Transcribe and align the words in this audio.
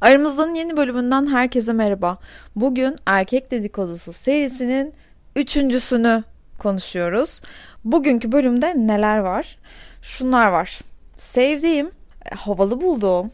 Aramızdan 0.00 0.54
yeni 0.54 0.76
bölümünden 0.76 1.26
herkese 1.26 1.72
merhaba. 1.72 2.18
Bugün 2.56 2.96
Erkek 3.06 3.50
Dedikodusu 3.50 4.12
serisinin 4.12 4.94
üçüncüsünü 5.36 6.24
konuşuyoruz. 6.58 7.40
Bugünkü 7.84 8.32
bölümde 8.32 8.74
neler 8.76 9.18
var? 9.18 9.58
Şunlar 10.02 10.46
var. 10.46 10.78
Sevdiğim, 11.16 11.86
e, 12.32 12.34
havalı 12.34 12.80
bulduğum, 12.80 13.30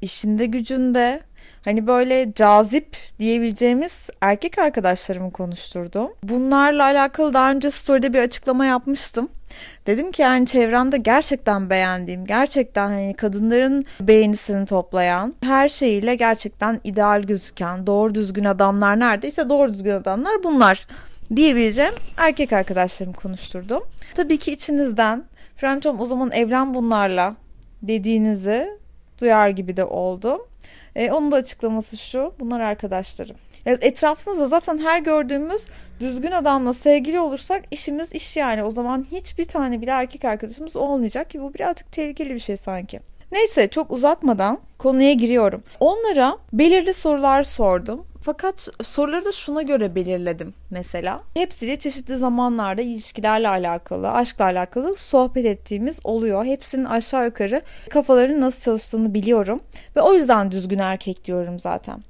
işinde 0.00 0.46
gücünde, 0.46 1.20
hani 1.64 1.86
böyle 1.86 2.32
cazip 2.34 2.96
diyebileceğimiz 3.18 4.10
erkek 4.20 4.58
arkadaşlarımı 4.58 5.32
konuşturdum. 5.32 6.10
Bunlarla 6.22 6.84
alakalı 6.84 7.32
daha 7.32 7.50
önce 7.50 7.70
story'de 7.70 8.12
bir 8.14 8.20
açıklama 8.20 8.66
yapmıştım. 8.66 9.28
Dedim 9.86 10.12
ki 10.12 10.22
yani 10.22 10.46
çevremde 10.46 10.98
gerçekten 10.98 11.70
beğendiğim, 11.70 12.24
gerçekten 12.24 12.88
hani 12.88 13.14
kadınların 13.14 13.84
beğenisini 14.00 14.66
toplayan, 14.66 15.34
her 15.42 15.68
şeyiyle 15.68 16.14
gerçekten 16.14 16.80
ideal 16.84 17.22
gözüken, 17.22 17.86
doğru 17.86 18.14
düzgün 18.14 18.44
adamlar 18.44 19.00
nerede? 19.00 19.28
İşte 19.28 19.48
doğru 19.48 19.72
düzgün 19.72 19.90
adamlar 19.90 20.42
bunlar 20.44 20.86
diyebileceğim 21.36 21.94
erkek 22.16 22.52
arkadaşlarımı 22.52 23.14
konuşturdum. 23.14 23.82
Tabii 24.14 24.38
ki 24.38 24.52
içinizden 24.52 25.24
Françom 25.56 26.00
o 26.00 26.06
zaman 26.06 26.30
evlen 26.32 26.74
bunlarla 26.74 27.36
dediğinizi 27.82 28.78
duyar 29.20 29.48
gibi 29.48 29.76
de 29.76 29.84
oldum. 29.84 30.40
E, 30.96 31.10
onun 31.10 31.32
da 31.32 31.36
açıklaması 31.36 31.96
şu. 31.96 32.34
Bunlar 32.40 32.60
arkadaşlarım. 32.60 33.36
Yani 33.66 33.78
etrafımızda 33.80 34.48
zaten 34.48 34.78
her 34.78 35.00
gördüğümüz 35.00 35.66
düzgün 36.00 36.30
adamla 36.30 36.72
sevgili 36.72 37.20
olursak 37.20 37.64
işimiz 37.70 38.12
iş 38.12 38.36
yani. 38.36 38.62
O 38.62 38.70
zaman 38.70 39.06
hiçbir 39.10 39.44
tane 39.44 39.80
bile 39.80 39.90
erkek 39.90 40.24
arkadaşımız 40.24 40.76
olmayacak 40.76 41.30
ki 41.30 41.40
bu 41.40 41.54
birazcık 41.54 41.92
tehlikeli 41.92 42.34
bir 42.34 42.38
şey 42.38 42.56
sanki. 42.56 43.00
Neyse 43.32 43.68
çok 43.68 43.92
uzatmadan 43.92 44.58
konuya 44.78 45.12
giriyorum. 45.12 45.62
Onlara 45.80 46.38
belirli 46.52 46.94
sorular 46.94 47.42
sordum. 47.42 48.06
Fakat 48.22 48.68
soruları 48.82 49.24
da 49.24 49.32
şuna 49.32 49.62
göre 49.62 49.94
belirledim 49.94 50.54
mesela. 50.70 51.22
Hepsiyle 51.34 51.76
çeşitli 51.76 52.16
zamanlarda 52.16 52.82
ilişkilerle 52.82 53.48
alakalı, 53.48 54.12
aşkla 54.12 54.44
alakalı 54.44 54.96
sohbet 54.96 55.46
ettiğimiz 55.46 56.00
oluyor. 56.04 56.44
Hepsinin 56.44 56.84
aşağı 56.84 57.24
yukarı 57.24 57.62
kafalarının 57.90 58.40
nasıl 58.40 58.62
çalıştığını 58.62 59.14
biliyorum. 59.14 59.60
Ve 59.96 60.00
o 60.00 60.14
yüzden 60.14 60.52
düzgün 60.52 60.78
erkek 60.78 61.24
diyorum 61.24 61.58
zaten. 61.58 62.02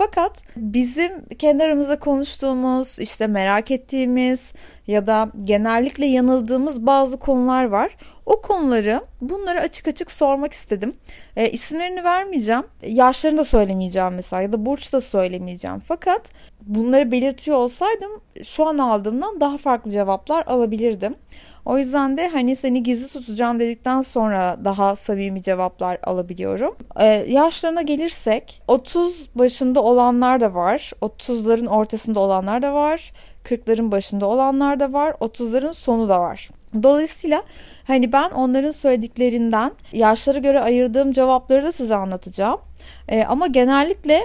Fakat 0.00 0.42
bizim 0.56 1.24
kendi 1.38 1.64
aramızda 1.64 1.98
konuştuğumuz, 1.98 2.98
işte 2.98 3.26
merak 3.26 3.70
ettiğimiz 3.70 4.52
ya 4.86 5.06
da 5.06 5.30
genellikle 5.42 6.06
yanıldığımız 6.06 6.86
bazı 6.86 7.18
konular 7.18 7.64
var. 7.64 7.96
O 8.26 8.40
konuları 8.40 9.00
bunları 9.20 9.60
açık 9.60 9.88
açık 9.88 10.10
sormak 10.10 10.52
istedim. 10.52 10.96
E, 11.36 11.50
isimlerini 11.50 12.04
vermeyeceğim. 12.04 12.62
Yaşlarını 12.82 13.38
da 13.38 13.44
söylemeyeceğim 13.44 14.14
mesela 14.14 14.42
ya 14.42 14.52
da 14.52 14.66
burç 14.66 14.92
da 14.92 15.00
söylemeyeceğim. 15.00 15.80
Fakat 15.80 16.32
bunları 16.62 17.12
belirtiyor 17.12 17.56
olsaydım 17.56 18.10
şu 18.42 18.66
an 18.66 18.78
aldığımdan 18.78 19.40
daha 19.40 19.58
farklı 19.58 19.90
cevaplar 19.90 20.44
alabilirdim. 20.46 21.14
O 21.64 21.78
yüzden 21.78 22.16
de 22.16 22.28
hani 22.28 22.56
seni 22.56 22.82
gizli 22.82 23.12
tutacağım 23.12 23.60
dedikten 23.60 24.02
sonra 24.02 24.58
daha 24.64 24.96
samimi 24.96 25.42
cevaplar 25.42 25.98
alabiliyorum. 26.02 26.76
Ee, 26.96 27.06
yaşlarına 27.28 27.82
gelirsek 27.82 28.62
30 28.68 29.28
başında 29.34 29.82
olanlar 29.82 30.40
da 30.40 30.54
var. 30.54 30.92
30'ların 31.02 31.68
ortasında 31.68 32.20
olanlar 32.20 32.62
da 32.62 32.74
var. 32.74 33.12
40'ların 33.44 33.90
başında 33.90 34.26
olanlar 34.26 34.80
da 34.80 34.92
var. 34.92 35.10
30'ların 35.10 35.74
sonu 35.74 36.08
da 36.08 36.20
var. 36.20 36.50
Dolayısıyla 36.82 37.42
hani 37.86 38.12
ben 38.12 38.30
onların 38.30 38.70
söylediklerinden 38.70 39.72
yaşlara 39.92 40.38
göre 40.38 40.60
ayırdığım 40.60 41.12
cevapları 41.12 41.64
da 41.64 41.72
size 41.72 41.94
anlatacağım. 41.94 42.60
Ee, 43.08 43.24
ama 43.24 43.46
genellikle 43.46 44.20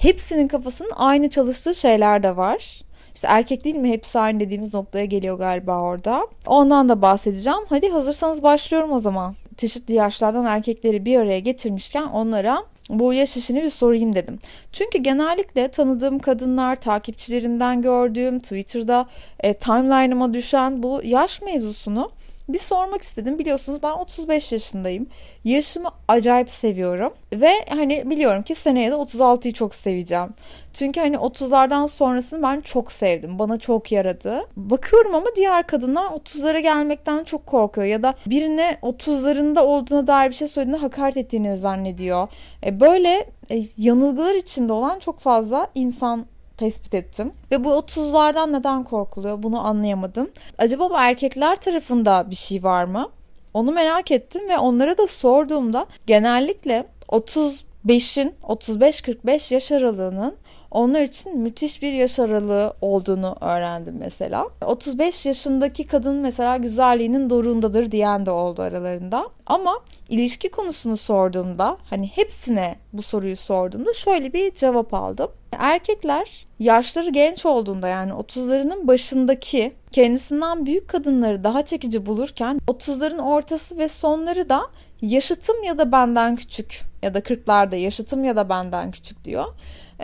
hepsinin 0.00 0.48
kafasının 0.48 0.92
aynı 0.96 1.30
çalıştığı 1.30 1.74
şeyler 1.74 2.22
de 2.22 2.36
var. 2.36 2.82
İşte 3.20 3.28
erkek 3.30 3.64
değil 3.64 3.76
mi 3.76 3.90
hepsi 3.90 4.18
aynı 4.18 4.40
dediğimiz 4.40 4.74
noktaya 4.74 5.04
geliyor 5.04 5.38
galiba 5.38 5.80
orada. 5.80 6.26
Ondan 6.46 6.88
da 6.88 7.02
bahsedeceğim. 7.02 7.58
Hadi 7.68 7.88
hazırsanız 7.88 8.42
başlıyorum 8.42 8.92
o 8.92 9.00
zaman. 9.00 9.34
Çeşitli 9.56 9.94
yaşlardan 9.94 10.44
erkekleri 10.44 11.04
bir 11.04 11.18
araya 11.18 11.40
getirmişken 11.40 12.02
onlara 12.02 12.64
bu 12.90 13.12
yaş 13.14 13.36
işini 13.36 13.62
bir 13.62 13.70
sorayım 13.70 14.14
dedim. 14.14 14.38
Çünkü 14.72 14.98
genellikle 14.98 15.68
tanıdığım 15.68 16.18
kadınlar, 16.18 16.76
takipçilerimden 16.76 17.82
gördüğüm, 17.82 18.40
Twitter'da 18.40 19.06
e, 19.40 19.54
timeline'ıma 19.54 20.34
düşen 20.34 20.82
bu 20.82 21.00
yaş 21.04 21.42
mevzusunu 21.42 22.10
bir 22.52 22.58
sormak 22.58 23.02
istedim. 23.02 23.38
Biliyorsunuz 23.38 23.82
ben 23.82 23.92
35 23.92 24.52
yaşındayım. 24.52 25.06
Yaşımı 25.44 25.88
acayip 26.08 26.50
seviyorum. 26.50 27.12
Ve 27.32 27.50
hani 27.68 28.10
biliyorum 28.10 28.42
ki 28.42 28.54
seneye 28.54 28.90
de 28.90 28.94
36'yı 28.94 29.52
çok 29.52 29.74
seveceğim. 29.74 30.28
Çünkü 30.72 31.00
hani 31.00 31.16
30'lardan 31.16 31.88
sonrasını 31.88 32.42
ben 32.42 32.60
çok 32.60 32.92
sevdim. 32.92 33.38
Bana 33.38 33.58
çok 33.58 33.92
yaradı. 33.92 34.42
Bakıyorum 34.56 35.14
ama 35.14 35.26
diğer 35.36 35.66
kadınlar 35.66 36.04
30'lara 36.04 36.58
gelmekten 36.58 37.24
çok 37.24 37.46
korkuyor. 37.46 37.86
Ya 37.86 38.02
da 38.02 38.14
birine 38.26 38.76
30'larında 38.82 39.60
olduğuna 39.60 40.06
dair 40.06 40.30
bir 40.30 40.34
şey 40.34 40.48
söylediğinde 40.48 40.80
hakaret 40.80 41.16
ettiğini 41.16 41.56
zannediyor. 41.56 42.28
E 42.66 42.80
böyle 42.80 43.30
e, 43.50 43.64
yanılgılar 43.76 44.34
içinde 44.34 44.72
olan 44.72 44.98
çok 44.98 45.20
fazla 45.20 45.70
insan 45.74 46.26
tespit 46.60 46.94
ettim. 46.94 47.32
Ve 47.50 47.64
bu 47.64 47.68
30'lardan 47.68 48.52
neden 48.52 48.84
korkuluyor 48.84 49.42
bunu 49.42 49.66
anlayamadım. 49.66 50.30
Acaba 50.58 50.90
bu 50.90 50.94
erkekler 50.96 51.56
tarafında 51.56 52.30
bir 52.30 52.36
şey 52.36 52.62
var 52.62 52.84
mı? 52.84 53.08
Onu 53.54 53.72
merak 53.72 54.10
ettim 54.10 54.48
ve 54.48 54.58
onlara 54.58 54.98
da 54.98 55.06
sorduğumda 55.06 55.86
genellikle 56.06 56.86
35'in 57.08 58.34
35-45 58.42 59.54
yaş 59.54 59.72
aralığının 59.72 60.36
onlar 60.70 61.02
için 61.02 61.38
müthiş 61.38 61.82
bir 61.82 61.92
yaş 61.92 62.18
aralığı 62.18 62.74
olduğunu 62.80 63.36
öğrendim 63.40 63.96
mesela. 63.98 64.48
35 64.64 65.26
yaşındaki 65.26 65.86
kadın 65.86 66.16
mesela 66.16 66.56
güzelliğinin 66.56 67.30
doruğundadır 67.30 67.90
diyen 67.90 68.26
de 68.26 68.30
oldu 68.30 68.62
aralarında. 68.62 69.28
Ama 69.46 69.80
ilişki 70.08 70.50
konusunu 70.50 70.96
sorduğumda 70.96 71.76
hani 71.90 72.06
hepsine 72.06 72.76
bu 72.92 73.02
soruyu 73.02 73.36
sorduğumda 73.36 73.92
şöyle 73.92 74.32
bir 74.32 74.54
cevap 74.54 74.94
aldım. 74.94 75.30
Erkekler 75.52 76.46
yaşları 76.58 77.10
genç 77.10 77.46
olduğunda 77.46 77.88
yani 77.88 78.12
30'larının 78.12 78.86
başındaki 78.86 79.72
kendisinden 79.90 80.66
büyük 80.66 80.88
kadınları 80.88 81.44
daha 81.44 81.64
çekici 81.64 82.06
bulurken 82.06 82.58
30'ların 82.68 83.22
ortası 83.22 83.78
ve 83.78 83.88
sonları 83.88 84.48
da 84.48 84.60
yaşıtım 85.02 85.62
ya 85.64 85.78
da 85.78 85.92
benden 85.92 86.36
küçük 86.36 86.80
ya 87.02 87.14
da 87.14 87.18
40'larda 87.18 87.76
yaşıtım 87.76 88.24
ya 88.24 88.36
da 88.36 88.48
benden 88.48 88.90
küçük 88.90 89.24
diyor. 89.24 89.44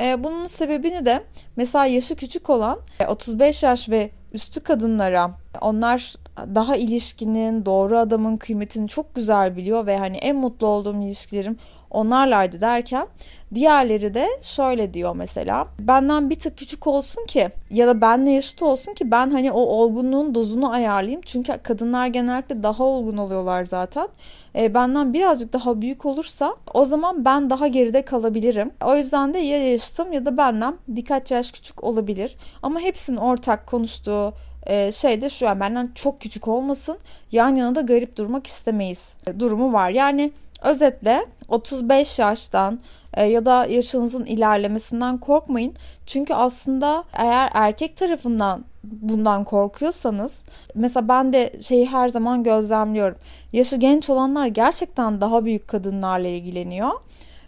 Ee, 0.00 0.24
bunun 0.24 0.46
sebebini 0.46 1.04
de 1.04 1.24
mesela 1.56 1.86
yaşı 1.86 2.16
küçük 2.16 2.50
olan 2.50 2.78
35 3.08 3.64
e, 3.64 3.66
yaş 3.66 3.88
ve 3.88 4.10
üstü 4.32 4.60
kadınlara 4.60 5.30
onlar 5.60 6.14
daha 6.54 6.76
ilişkinin 6.76 7.64
doğru 7.64 7.98
adamın 7.98 8.36
kıymetini 8.36 8.88
çok 8.88 9.14
güzel 9.14 9.56
biliyor 9.56 9.86
ve 9.86 9.98
hani 9.98 10.16
en 10.16 10.36
mutlu 10.36 10.66
olduğum 10.66 11.02
ilişkilerim 11.02 11.58
onlarlaydı 11.90 12.60
derken 12.60 13.06
diğerleri 13.54 14.14
de 14.14 14.28
şöyle 14.42 14.94
diyor 14.94 15.16
mesela. 15.16 15.68
Benden 15.78 16.30
bir 16.30 16.38
tık 16.38 16.58
küçük 16.58 16.86
olsun 16.86 17.26
ki 17.26 17.50
ya 17.70 17.86
da 17.86 18.00
benle 18.00 18.30
yaşıt 18.30 18.62
olsun 18.62 18.94
ki 18.94 19.10
ben 19.10 19.30
hani 19.30 19.52
o 19.52 19.60
olgunluğun 19.60 20.34
dozunu 20.34 20.72
ayarlayayım. 20.72 21.20
Çünkü 21.26 21.58
kadınlar 21.62 22.06
genellikle 22.06 22.62
daha 22.62 22.84
olgun 22.84 23.16
oluyorlar 23.16 23.66
zaten. 23.66 24.08
E, 24.56 24.74
benden 24.74 25.12
birazcık 25.12 25.52
daha 25.52 25.82
büyük 25.82 26.06
olursa 26.06 26.56
o 26.74 26.84
zaman 26.84 27.24
ben 27.24 27.50
daha 27.50 27.68
geride 27.68 28.02
kalabilirim. 28.02 28.70
O 28.84 28.96
yüzden 28.96 29.34
de 29.34 29.38
ya 29.38 29.70
yaşıtım 29.70 30.12
ya 30.12 30.24
da 30.24 30.36
benden 30.36 30.76
birkaç 30.88 31.30
yaş 31.30 31.52
küçük 31.52 31.84
olabilir. 31.84 32.36
Ama 32.62 32.80
hepsinin 32.80 33.16
ortak 33.16 33.66
konuştuğu 33.66 34.34
e, 34.66 34.92
şey 34.92 35.22
de 35.22 35.30
şu 35.30 35.48
an 35.48 35.60
benden 35.60 35.90
çok 35.94 36.20
küçük 36.20 36.48
olmasın 36.48 36.98
yan 37.32 37.54
yana 37.54 37.74
da 37.74 37.80
garip 37.80 38.16
durmak 38.16 38.46
istemeyiz. 38.46 39.16
durumu 39.38 39.72
var. 39.72 39.90
Yani 39.90 40.32
Özetle 40.62 41.26
35 41.48 42.18
yaştan 42.18 42.80
e, 43.14 43.26
ya 43.26 43.44
da 43.44 43.66
yaşınızın 43.66 44.24
ilerlemesinden 44.24 45.18
korkmayın. 45.18 45.74
Çünkü 46.06 46.34
aslında 46.34 47.04
eğer 47.12 47.50
erkek 47.54 47.96
tarafından 47.96 48.64
bundan 48.84 49.44
korkuyorsanız 49.44 50.44
mesela 50.74 51.08
ben 51.08 51.32
de 51.32 51.52
şeyi 51.60 51.86
her 51.86 52.08
zaman 52.08 52.42
gözlemliyorum. 52.42 53.18
Yaşı 53.52 53.76
genç 53.76 54.10
olanlar 54.10 54.46
gerçekten 54.46 55.20
daha 55.20 55.44
büyük 55.44 55.68
kadınlarla 55.68 56.28
ilgileniyor. 56.28 56.90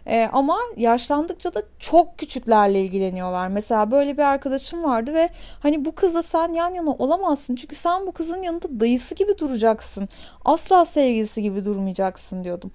Ee, 0.07 0.29
ama 0.33 0.57
yaşlandıkça 0.77 1.53
da 1.53 1.63
çok 1.79 2.17
küçüklerle 2.17 2.81
ilgileniyorlar. 2.81 3.47
Mesela 3.47 3.91
böyle 3.91 4.17
bir 4.17 4.23
arkadaşım 4.23 4.83
vardı 4.83 5.13
ve 5.13 5.29
hani 5.59 5.85
bu 5.85 5.95
kızla 5.95 6.21
sen 6.21 6.53
yan 6.53 6.73
yana 6.73 6.91
olamazsın. 6.91 7.55
Çünkü 7.55 7.75
sen 7.75 8.07
bu 8.07 8.11
kızın 8.11 8.41
yanında 8.41 8.79
dayısı 8.79 9.15
gibi 9.15 9.37
duracaksın. 9.37 10.09
Asla 10.45 10.85
sevgilisi 10.85 11.41
gibi 11.41 11.65
durmayacaksın 11.65 12.43
diyordum. 12.43 12.71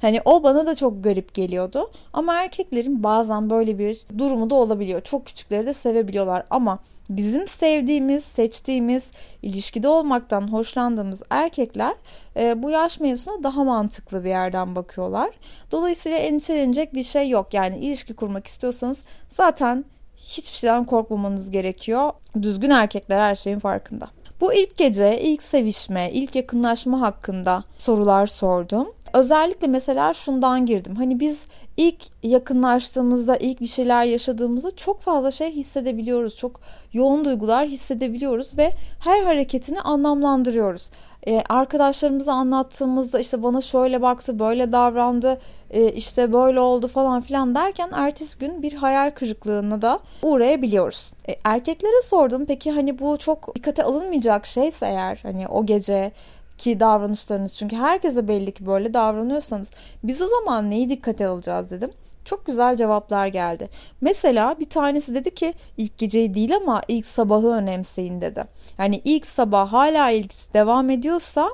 Hani 0.00 0.20
o 0.24 0.42
bana 0.42 0.66
da 0.66 0.74
çok 0.74 1.04
garip 1.04 1.34
geliyordu. 1.34 1.90
Ama 2.12 2.34
erkeklerin 2.34 3.02
bazen 3.02 3.50
böyle 3.50 3.78
bir 3.78 4.06
durumu 4.18 4.50
da 4.50 4.54
olabiliyor. 4.54 5.00
Çok 5.00 5.26
küçükleri 5.26 5.66
de 5.66 5.74
sevebiliyorlar 5.74 6.46
ama 6.50 6.78
bizim 7.10 7.48
sevdiğimiz, 7.48 8.24
seçtiğimiz, 8.24 9.10
ilişkide 9.42 9.88
olmaktan 9.88 10.52
hoşlandığımız 10.52 11.22
erkekler 11.30 11.94
e, 12.36 12.62
bu 12.62 12.70
yaş 12.70 13.00
mevzusuna 13.00 13.42
daha 13.42 13.64
mantıklı 13.64 14.24
bir 14.24 14.28
yerden 14.28 14.76
bakıyorlar. 14.76 15.30
Dolayısıyla 15.70 16.18
endişelenecek 16.18 16.94
bir 16.94 17.02
şey 17.02 17.28
yok. 17.28 17.54
Yani 17.54 17.78
ilişki 17.78 18.14
kurmak 18.14 18.46
istiyorsanız 18.46 19.04
zaten 19.28 19.84
hiçbir 20.16 20.56
şeyden 20.56 20.84
korkmamanız 20.84 21.50
gerekiyor. 21.50 22.12
Düzgün 22.42 22.70
erkekler 22.70 23.20
her 23.20 23.34
şeyin 23.34 23.58
farkında. 23.58 24.08
Bu 24.40 24.54
ilk 24.54 24.76
gece, 24.76 25.20
ilk 25.20 25.42
sevişme, 25.42 26.10
ilk 26.12 26.34
yakınlaşma 26.34 27.00
hakkında 27.00 27.64
sorular 27.78 28.26
sordum. 28.26 28.95
Özellikle 29.12 29.66
mesela 29.66 30.14
şundan 30.14 30.66
girdim. 30.66 30.96
Hani 30.96 31.20
biz 31.20 31.46
ilk 31.76 31.96
yakınlaştığımızda, 32.22 33.36
ilk 33.36 33.60
bir 33.60 33.66
şeyler 33.66 34.04
yaşadığımızda 34.04 34.76
çok 34.76 35.00
fazla 35.00 35.30
şey 35.30 35.52
hissedebiliyoruz. 35.52 36.36
Çok 36.36 36.60
yoğun 36.92 37.24
duygular 37.24 37.68
hissedebiliyoruz 37.68 38.58
ve 38.58 38.72
her 39.00 39.22
hareketini 39.22 39.80
anlamlandırıyoruz 39.80 40.90
e, 41.26 41.42
arkadaşlarımıza 41.48 42.32
anlattığımızda 42.32 43.20
işte 43.20 43.42
bana 43.42 43.60
şöyle 43.60 44.02
baktı, 44.02 44.38
böyle 44.38 44.72
davrandı, 44.72 45.38
e, 45.70 45.92
işte 45.92 46.32
böyle 46.32 46.60
oldu 46.60 46.88
falan 46.88 47.20
filan 47.20 47.54
derken 47.54 47.90
ertesi 47.92 48.38
gün 48.38 48.62
bir 48.62 48.72
hayal 48.72 49.10
kırıklığına 49.10 49.82
da 49.82 49.98
uğrayabiliyoruz. 50.22 51.12
E, 51.28 51.36
erkeklere 51.44 52.02
sordum 52.02 52.46
peki 52.46 52.70
hani 52.70 52.98
bu 52.98 53.16
çok 53.16 53.56
dikkate 53.56 53.82
alınmayacak 53.82 54.46
şeyse 54.46 54.86
eğer 54.86 55.20
hani 55.22 55.48
o 55.48 55.66
gece 55.66 56.12
ki 56.58 56.80
davranışlarınız 56.80 57.54
çünkü 57.54 57.76
herkese 57.76 58.28
belli 58.28 58.52
ki 58.52 58.66
böyle 58.66 58.94
davranıyorsanız 58.94 59.72
biz 60.02 60.22
o 60.22 60.26
zaman 60.26 60.70
neyi 60.70 60.88
dikkate 60.88 61.26
alacağız 61.26 61.70
dedim. 61.70 61.90
Çok 62.24 62.46
güzel 62.46 62.76
cevaplar 62.76 63.26
geldi. 63.26 63.68
Mesela 64.00 64.60
bir 64.60 64.70
tanesi 64.70 65.14
dedi 65.14 65.34
ki 65.34 65.54
ilk 65.76 65.98
geceyi 65.98 66.34
değil 66.34 66.56
ama 66.56 66.82
ilk 66.88 67.06
sabahı 67.06 67.46
önemseyin 67.46 68.20
dedi. 68.20 68.44
Yani 68.78 69.00
ilk 69.04 69.26
sabah 69.26 69.72
hala 69.72 70.10
ilk 70.10 70.54
devam 70.54 70.90
ediyorsa 70.90 71.48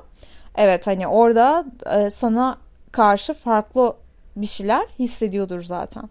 evet 0.55 0.87
hani 0.87 1.07
orada 1.07 1.65
e, 1.95 2.09
sana 2.09 2.57
karşı 2.91 3.33
farklı 3.33 3.95
bir 4.35 4.45
şeyler 4.45 4.87
hissediyordur 4.99 5.61
zaten. 5.61 6.09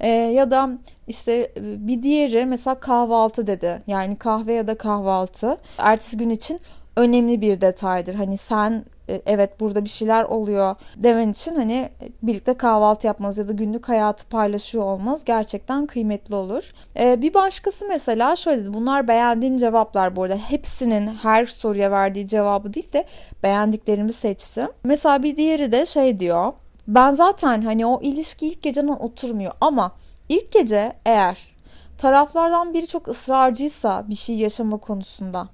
E, 0.00 0.08
ya 0.08 0.50
da 0.50 0.70
işte 1.08 1.52
bir 1.56 2.02
diğeri 2.02 2.46
mesela 2.46 2.74
kahvaltı 2.74 3.46
dedi. 3.46 3.82
Yani 3.86 4.16
kahve 4.16 4.52
ya 4.52 4.66
da 4.66 4.78
kahvaltı 4.78 5.58
ertesi 5.78 6.16
gün 6.16 6.30
için 6.30 6.60
önemli 6.96 7.40
bir 7.40 7.60
detaydır. 7.60 8.14
Hani 8.14 8.36
sen 8.36 8.84
e, 9.08 9.22
evet 9.26 9.60
burada 9.60 9.84
bir 9.84 9.88
şeyler 9.88 10.24
oluyor 10.24 10.76
demen 10.96 11.30
için 11.30 11.54
hani 11.54 11.88
birlikte 12.22 12.54
kahvaltı 12.54 13.06
yapmanız 13.06 13.38
ya 13.38 13.48
da 13.48 13.52
günlük 13.52 13.88
hayatı 13.88 14.28
paylaşıyor 14.28 14.84
olmaz 14.84 15.24
gerçekten 15.24 15.86
kıymetli 15.86 16.34
olur. 16.34 16.72
Ee, 16.98 17.22
bir 17.22 17.34
başkası 17.34 17.88
mesela 17.88 18.36
şöyle 18.36 18.60
dedi 18.60 18.74
bunlar 18.74 19.08
beğendiğim 19.08 19.58
cevaplar 19.58 20.16
bu 20.16 20.22
arada 20.22 20.36
hepsinin 20.36 21.06
her 21.06 21.46
soruya 21.46 21.90
verdiği 21.90 22.28
cevabı 22.28 22.74
değil 22.74 22.92
de 22.92 23.04
beğendiklerimi 23.42 24.12
seçsin. 24.12 24.68
Mesela 24.84 25.22
bir 25.22 25.36
diğeri 25.36 25.72
de 25.72 25.86
şey 25.86 26.18
diyor 26.18 26.52
ben 26.88 27.10
zaten 27.12 27.62
hani 27.62 27.86
o 27.86 28.00
ilişki 28.02 28.46
ilk 28.48 28.62
geceden 28.62 28.88
oturmuyor 28.88 29.52
ama 29.60 29.92
ilk 30.28 30.52
gece 30.52 30.92
eğer 31.04 31.54
taraflardan 31.98 32.74
biri 32.74 32.86
çok 32.86 33.08
ısrarcıysa 33.08 34.08
bir 34.08 34.14
şey 34.14 34.36
yaşama 34.36 34.76
konusunda 34.76 35.48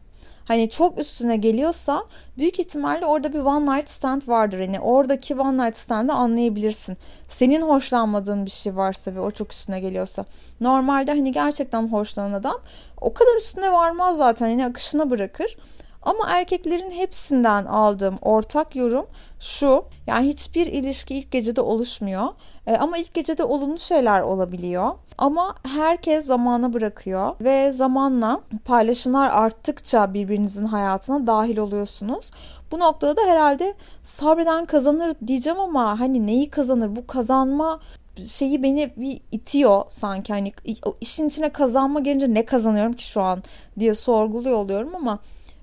hani 0.50 0.70
çok 0.70 0.98
üstüne 0.98 1.36
geliyorsa 1.36 2.04
büyük 2.38 2.58
ihtimalle 2.60 3.06
orada 3.06 3.32
bir 3.32 3.38
one 3.38 3.76
night 3.76 3.88
stand 3.88 4.22
vardır. 4.28 4.60
Hani 4.60 4.80
oradaki 4.80 5.34
one 5.34 5.66
night 5.66 5.76
stand'ı 5.78 6.12
anlayabilirsin. 6.12 6.96
Senin 7.28 7.62
hoşlanmadığın 7.62 8.44
bir 8.46 8.50
şey 8.50 8.76
varsa 8.76 9.14
ve 9.14 9.20
o 9.20 9.30
çok 9.30 9.52
üstüne 9.52 9.80
geliyorsa. 9.80 10.24
Normalde 10.60 11.10
hani 11.10 11.32
gerçekten 11.32 11.88
hoşlanan 11.88 12.32
adam 12.32 12.60
o 13.00 13.14
kadar 13.14 13.36
üstüne 13.36 13.72
varmaz 13.72 14.16
zaten. 14.16 14.46
Hani 14.46 14.66
akışına 14.66 15.10
bırakır. 15.10 15.56
Ama 16.02 16.30
erkeklerin 16.30 16.90
hepsinden 16.90 17.64
aldığım 17.64 18.18
ortak 18.22 18.76
yorum 18.76 19.06
şu. 19.40 19.84
Yani 20.06 20.28
hiçbir 20.28 20.66
ilişki 20.66 21.14
ilk 21.14 21.30
gecede 21.30 21.60
oluşmuyor. 21.60 22.28
E, 22.66 22.76
ama 22.76 22.98
ilk 22.98 23.14
gecede 23.14 23.44
olumlu 23.44 23.78
şeyler 23.78 24.20
olabiliyor. 24.20 24.90
Ama 25.18 25.54
herkes 25.66 26.26
zamana 26.26 26.72
bırakıyor 26.72 27.36
ve 27.40 27.72
zamanla 27.72 28.40
paylaşımlar 28.64 29.30
arttıkça 29.30 30.14
birbirinizin 30.14 30.66
hayatına 30.66 31.26
dahil 31.26 31.56
oluyorsunuz. 31.56 32.30
Bu 32.72 32.80
noktada 32.80 33.16
da 33.16 33.20
herhalde 33.20 33.74
sabreden 34.04 34.66
kazanır 34.66 35.14
diyeceğim 35.26 35.60
ama 35.60 36.00
hani 36.00 36.26
neyi 36.26 36.50
kazanır? 36.50 36.96
Bu 36.96 37.06
kazanma 37.06 37.80
şeyi 38.28 38.62
beni 38.62 38.90
bir 38.96 39.20
itiyor 39.32 39.82
sanki 39.88 40.32
hani 40.32 40.52
işin 41.00 41.28
içine 41.28 41.48
kazanma 41.48 42.00
gelince 42.00 42.34
ne 42.34 42.44
kazanıyorum 42.44 42.92
ki 42.92 43.06
şu 43.06 43.22
an 43.22 43.42
diye 43.78 43.94
sorguluyor 43.94 44.56
oluyorum 44.56 44.94
ama 44.94 45.18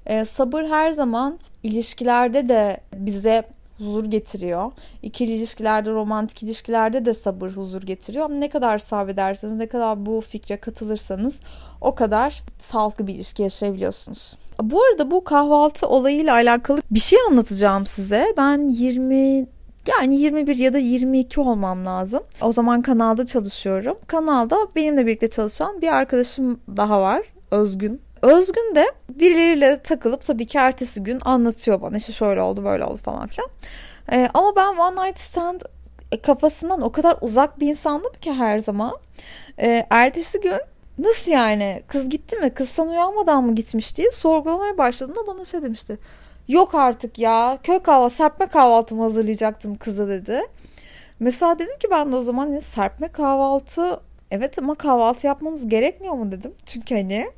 e, 0.06 0.26
sabır 0.26 0.64
her 0.64 0.92
zaman 0.92 1.40
ilişkilerde 1.64 2.48
de 2.48 2.78
bize 2.94 3.44
huzur 3.78 4.06
getiriyor. 4.06 4.72
İkili 5.02 5.32
ilişkilerde, 5.32 5.92
romantik 5.92 6.44
ilişkilerde 6.44 7.06
de 7.06 7.14
sabır 7.14 7.52
huzur 7.52 7.82
getiriyor. 7.82 8.26
Ama 8.26 8.36
ne 8.36 8.50
kadar 8.50 8.78
sabrederseniz, 8.78 9.56
ne 9.56 9.68
kadar 9.68 10.06
bu 10.06 10.22
fikre 10.22 10.58
katılırsanız 10.58 11.42
o 11.82 11.96
kadar 11.96 12.44
sağlıklı 12.58 13.08
bir 13.08 13.16
ilişki 13.16 13.44
yaşayabiliyorsunuz. 13.44 14.38
Bu 14.62 14.84
arada 14.84 15.12
bu 15.12 15.24
kahvaltı 15.24 15.88
olayıyla 15.88 16.34
alakalı 16.34 16.82
bir 16.92 17.00
şey 17.00 17.20
anlatacağım 17.30 17.86
size. 17.86 18.34
Ben 18.38 18.68
20 18.68 19.48
yani 19.88 20.16
21 20.16 20.56
ya 20.56 20.74
da 20.74 20.78
22 20.78 21.42
olmam 21.42 21.86
lazım. 21.86 22.24
O 22.42 22.52
zaman 22.52 22.82
kanalda 22.82 23.26
çalışıyorum. 23.26 23.98
Kanalda 24.08 24.58
benimle 24.76 25.06
birlikte 25.06 25.28
çalışan 25.28 25.82
bir 25.82 25.88
arkadaşım 25.88 26.60
daha 26.78 27.02
var. 27.02 27.22
Özgün 27.52 28.02
Özgün 28.22 28.76
de 28.76 28.92
birileriyle 29.10 29.82
takılıp 29.82 30.26
tabii 30.26 30.46
ki 30.46 30.58
ertesi 30.58 31.04
gün 31.04 31.20
anlatıyor 31.26 31.82
bana 31.82 31.98
işte 31.98 32.14
şöyle 32.14 32.42
oldu 32.42 32.64
böyle 32.64 32.84
oldu 32.84 32.98
falan 32.98 33.28
filan. 33.28 33.50
Ee, 34.12 34.30
ama 34.34 34.56
ben 34.56 34.78
One 34.78 35.08
Night 35.08 35.20
Stand 35.20 35.62
kafasından 36.24 36.82
o 36.82 36.92
kadar 36.92 37.18
uzak 37.22 37.60
bir 37.60 37.68
insandım 37.68 38.14
ki 38.22 38.34
her 38.34 38.60
zaman. 38.60 38.98
Ee, 39.60 39.88
ertesi 39.90 40.42
gün 40.42 40.60
nasıl 40.98 41.32
yani 41.32 41.84
kız 41.88 42.10
gitti 42.10 42.38
mi 42.38 42.50
kız 42.50 42.70
sana 42.70 42.90
uyanmadan 42.90 43.44
mı 43.44 43.56
gitmiş 43.56 43.98
diye 43.98 44.12
sorgulamaya 44.12 44.78
başladığımda 44.78 45.28
bana 45.28 45.46
şey 45.46 45.62
demişti. 45.62 46.00
Yok 46.48 46.76
artık 46.76 47.20
ya 47.20 47.58
köy 47.64 47.80
kahvaltı 47.80 48.16
serpme 48.16 48.48
kahvaltımı 48.48 49.04
hazırlayacaktım 49.04 49.76
kıza 49.76 50.08
dedi. 50.08 50.42
Mesela 51.20 51.60
dedim 51.60 51.78
ki 51.80 51.88
ben 51.92 52.12
de 52.12 52.16
o 52.16 52.22
zaman 52.22 52.52
ne 52.52 52.62
serpme 52.62 53.08
kahvaltı 53.08 54.00
evet 54.32 54.60
ama 54.60 54.76
kahvaltı 54.76 55.28
yapmanız 55.28 55.68
gerekmiyor 55.68 56.14
mu 56.14 56.32
dedim. 56.32 56.54
Çünkü 56.66 56.96
hani 56.96 57.32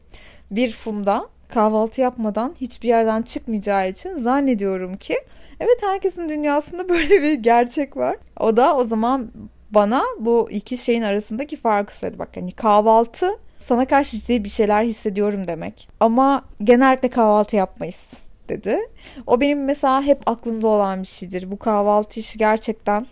bir 0.51 0.71
funda 0.71 1.27
kahvaltı 1.49 2.01
yapmadan 2.01 2.55
hiçbir 2.61 2.87
yerden 2.87 3.21
çıkmayacağı 3.21 3.89
için 3.89 4.17
zannediyorum 4.17 4.97
ki 4.97 5.17
evet 5.59 5.77
herkesin 5.81 6.29
dünyasında 6.29 6.89
böyle 6.89 7.21
bir 7.21 7.33
gerçek 7.33 7.97
var. 7.97 8.17
O 8.39 8.57
da 8.57 8.77
o 8.77 8.83
zaman 8.83 9.31
bana 9.71 10.03
bu 10.19 10.47
iki 10.51 10.77
şeyin 10.77 11.01
arasındaki 11.01 11.57
farkı 11.57 11.97
söyledi. 11.97 12.19
Bak 12.19 12.29
hani 12.35 12.51
kahvaltı 12.51 13.29
sana 13.59 13.85
karşı 13.85 14.19
ciddi 14.19 14.43
bir 14.43 14.49
şeyler 14.49 14.83
hissediyorum 14.83 15.47
demek. 15.47 15.87
Ama 15.99 16.41
genellikle 16.63 17.09
kahvaltı 17.09 17.55
yapmayız 17.55 18.13
dedi. 18.49 18.79
O 19.27 19.41
benim 19.41 19.65
mesela 19.65 20.01
hep 20.01 20.21
aklımda 20.25 20.67
olan 20.67 21.01
bir 21.01 21.07
şeydir. 21.07 21.51
Bu 21.51 21.59
kahvaltı 21.59 22.19
işi 22.19 22.37
gerçekten 22.37 23.05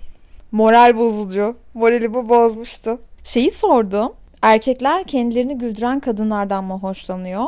moral 0.51 0.97
bozucu. 0.97 1.55
Morali 1.73 2.13
bu 2.13 2.29
bozmuştu. 2.29 2.99
Şeyi 3.23 3.51
sordum. 3.51 4.13
Erkekler 4.41 5.03
kendilerini 5.03 5.57
güldüren 5.57 5.99
kadınlardan 5.99 6.63
mı 6.63 6.73
hoşlanıyor? 6.73 7.45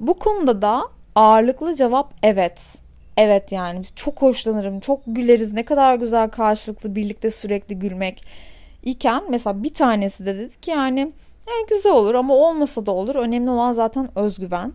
Bu 0.00 0.18
konuda 0.18 0.62
da 0.62 0.82
ağırlıklı 1.14 1.74
cevap 1.74 2.14
evet. 2.22 2.78
Evet 3.16 3.52
yani 3.52 3.80
biz 3.82 3.94
çok 3.96 4.22
hoşlanırım, 4.22 4.80
çok 4.80 5.00
güleriz. 5.06 5.52
Ne 5.52 5.64
kadar 5.64 5.94
güzel 5.94 6.30
karşılıklı 6.30 6.96
birlikte 6.96 7.30
sürekli 7.30 7.78
gülmek 7.78 8.24
iken 8.82 9.22
mesela 9.30 9.62
bir 9.62 9.74
tanesi 9.74 10.26
de 10.26 10.34
dedi 10.38 10.60
ki 10.60 10.70
yani 10.70 11.12
e, 11.46 11.74
güzel 11.74 11.92
olur 11.92 12.14
ama 12.14 12.34
olmasa 12.34 12.86
da 12.86 12.92
olur. 12.92 13.14
Önemli 13.14 13.50
olan 13.50 13.72
zaten 13.72 14.18
özgüven. 14.18 14.72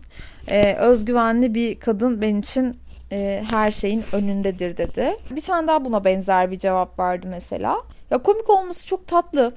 Ee, 0.48 0.74
özgüvenli 0.74 1.54
bir 1.54 1.80
kadın 1.80 2.20
benim 2.20 2.40
için 2.40 2.76
e, 3.12 3.44
her 3.50 3.70
şeyin 3.70 4.04
önündedir 4.12 4.76
dedi. 4.76 5.16
Bir 5.30 5.40
tane 5.40 5.68
daha 5.68 5.84
buna 5.84 6.04
benzer 6.04 6.50
bir 6.50 6.58
cevap 6.58 6.98
verdi 6.98 7.26
mesela. 7.26 7.82
Ya 8.10 8.18
komik 8.18 8.50
olması 8.50 8.86
çok 8.86 9.06
tatlı. 9.06 9.54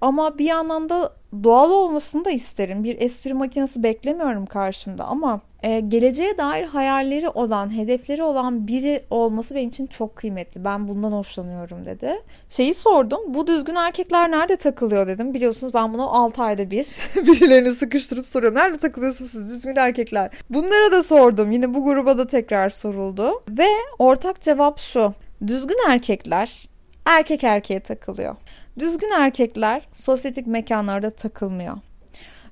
Ama 0.00 0.38
bir 0.38 0.44
yandan 0.44 0.88
da 0.88 1.12
doğal 1.44 1.70
olmasını 1.70 2.24
da 2.24 2.30
isterim. 2.30 2.84
Bir 2.84 3.00
espri 3.00 3.34
makinesi 3.34 3.82
beklemiyorum 3.82 4.46
karşımda 4.46 5.04
ama 5.04 5.40
e, 5.62 5.80
geleceğe 5.80 6.38
dair 6.38 6.64
hayalleri 6.64 7.28
olan, 7.28 7.76
hedefleri 7.76 8.22
olan 8.22 8.66
biri 8.66 9.04
olması 9.10 9.54
benim 9.54 9.68
için 9.68 9.86
çok 9.86 10.16
kıymetli. 10.16 10.64
Ben 10.64 10.88
bundan 10.88 11.12
hoşlanıyorum 11.12 11.86
dedi. 11.86 12.14
Şeyi 12.48 12.74
sordum. 12.74 13.20
Bu 13.28 13.46
düzgün 13.46 13.74
erkekler 13.74 14.30
nerede 14.30 14.56
takılıyor 14.56 15.06
dedim. 15.06 15.34
Biliyorsunuz 15.34 15.74
ben 15.74 15.94
bunu 15.94 16.14
6 16.16 16.42
ayda 16.42 16.70
bir 16.70 16.84
birilerini 17.16 17.74
sıkıştırıp 17.74 18.28
soruyorum. 18.28 18.58
Nerede 18.58 18.78
takılıyorsunuz 18.78 19.30
siz 19.30 19.50
düzgün 19.50 19.76
erkekler? 19.76 20.30
Bunlara 20.50 20.92
da 20.92 21.02
sordum. 21.02 21.52
Yine 21.52 21.74
bu 21.74 21.84
gruba 21.84 22.18
da 22.18 22.26
tekrar 22.26 22.70
soruldu. 22.70 23.42
Ve 23.48 23.66
ortak 23.98 24.40
cevap 24.40 24.78
şu. 24.78 25.14
Düzgün 25.46 25.78
erkekler 25.88 26.68
erkek 27.06 27.44
erkeğe 27.44 27.80
takılıyor. 27.80 28.36
Düzgün 28.78 29.10
erkekler 29.10 29.88
sosyetik 29.92 30.46
mekanlarda 30.46 31.10
takılmıyor. 31.10 31.76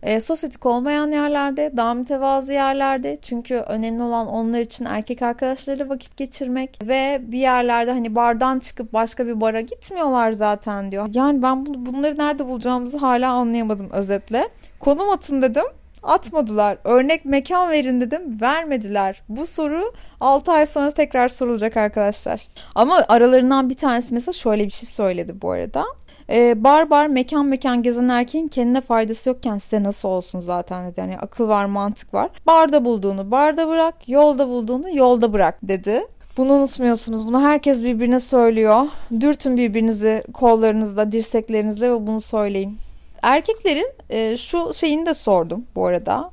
E, 0.02 0.21
sosyetik 0.21 0.67
olmayan 0.67 1.11
yerlerde, 1.11 1.73
daha 1.76 1.95
mütevazı 1.95 2.52
yerlerde 2.52 3.17
çünkü 3.23 3.55
önemli 3.55 4.02
olan 4.02 4.26
onlar 4.26 4.61
için 4.61 4.85
erkek 4.85 5.23
arkadaşlarıyla 5.23 5.88
vakit 5.88 6.17
geçirmek 6.17 6.79
ve 6.83 7.21
bir 7.23 7.38
yerlerde 7.38 7.93
hani 7.93 8.14
bardan 8.14 8.59
çıkıp 8.59 8.93
başka 8.93 9.26
bir 9.26 9.41
bara 9.41 9.61
gitmiyorlar 9.61 10.33
zaten 10.33 10.93
diyor. 10.93 11.09
Yani 11.12 11.43
ben 11.43 11.67
bunları 11.67 12.19
nerede 12.19 12.49
bulacağımızı 12.49 12.97
hala 12.97 13.33
anlayamadım 13.33 13.91
özetle. 13.91 14.49
Konum 14.81 15.11
atın 15.11 15.43
dedim 15.43 15.64
atmadılar. 16.02 16.79
Örnek 16.85 17.25
mekan 17.25 17.71
verin 17.71 18.00
dedim 18.00 18.41
vermediler. 18.41 19.23
Bu 19.29 19.47
soru 19.47 19.93
6 20.21 20.52
ay 20.52 20.67
sonra 20.67 20.91
tekrar 20.91 21.29
sorulacak 21.29 21.76
arkadaşlar. 21.76 22.49
Ama 22.75 23.05
aralarından 23.09 23.71
bir 23.71 23.76
tanesi 23.76 24.14
mesela 24.14 24.33
şöyle 24.33 24.64
bir 24.64 24.71
şey 24.71 24.88
söyledi 24.88 25.43
bu 25.43 25.50
arada. 25.50 25.85
Ee, 26.31 26.64
bar 26.64 26.91
bar 26.91 27.07
mekan 27.07 27.47
mekan 27.47 27.83
gezen 27.83 28.09
erkeğin 28.09 28.49
kendine 28.49 28.81
faydası 28.81 29.29
yokken 29.29 29.59
size 29.59 29.83
nasıl 29.83 30.09
olsun 30.09 30.41
zaten 30.41 30.91
dedi. 30.91 31.00
Yani 31.00 31.19
akıl 31.19 31.49
var 31.49 31.64
mantık 31.64 32.14
var. 32.14 32.31
Barda 32.47 32.85
bulduğunu 32.85 33.31
barda 33.31 33.69
bırak 33.69 34.09
yolda 34.09 34.49
bulduğunu 34.49 34.97
yolda 34.97 35.33
bırak 35.33 35.59
dedi. 35.62 36.02
Bunu 36.37 36.52
unutmuyorsunuz. 36.52 37.26
Bunu 37.26 37.43
herkes 37.43 37.85
birbirine 37.85 38.21
söylüyor. 38.21 38.87
Dürtün 39.21 39.57
birbirinizi 39.57 40.25
kollarınızda, 40.33 41.12
dirseklerinizle 41.12 41.91
ve 41.91 42.07
bunu 42.07 42.21
söyleyin. 42.21 42.76
Erkeklerin 43.23 43.88
e, 44.11 44.37
şu 44.37 44.75
şeyini 44.75 45.07
de 45.07 45.14
sordum 45.14 45.67
bu 45.75 45.87
arada. 45.87 46.31